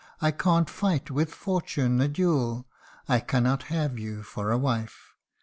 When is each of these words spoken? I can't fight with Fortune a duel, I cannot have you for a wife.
I 0.19 0.31
can't 0.31 0.67
fight 0.67 1.11
with 1.11 1.31
Fortune 1.31 2.01
a 2.01 2.07
duel, 2.07 2.67
I 3.07 3.19
cannot 3.19 3.61
have 3.69 3.99
you 3.99 4.23
for 4.23 4.49
a 4.49 4.57
wife. 4.57 5.13